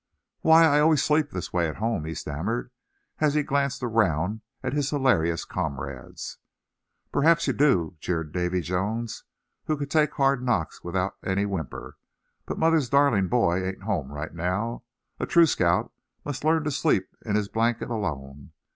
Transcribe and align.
"Why, 0.39 0.65
I 0.65 0.79
always 0.79 1.03
sleep 1.03 1.29
this 1.29 1.53
way 1.53 1.69
at 1.69 1.75
home," 1.75 2.05
he 2.05 2.15
stammered, 2.15 2.71
as 3.19 3.35
he 3.35 3.43
glanced 3.43 3.83
around 3.83 4.41
at 4.63 4.73
his 4.73 4.89
hilarious 4.89 5.45
comrades. 5.45 6.39
"Perhaps 7.11 7.45
you 7.45 7.53
do," 7.53 7.97
jeered 7.99 8.31
Davy 8.31 8.61
Jones, 8.61 9.25
who 9.65 9.77
could 9.77 9.91
take 9.91 10.13
hard 10.15 10.41
knocks 10.43 10.83
without 10.83 11.17
any 11.23 11.45
whimper; 11.45 11.99
"but 12.47 12.57
mother's 12.57 12.89
darling 12.89 13.27
boy 13.27 13.61
ain't 13.63 13.83
home 13.83 14.11
right 14.11 14.33
now. 14.33 14.81
A 15.19 15.27
true 15.27 15.45
scout 15.45 15.93
must 16.25 16.43
learn 16.43 16.63
to 16.63 16.71
sleep 16.71 17.15
in 17.23 17.35
his 17.35 17.47
blanket 17.47 17.91
alone. 17.91 18.53